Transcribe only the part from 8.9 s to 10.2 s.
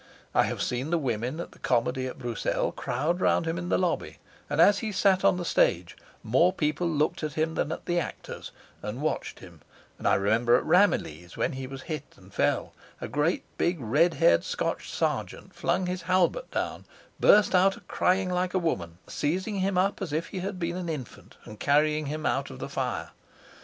watched him; and I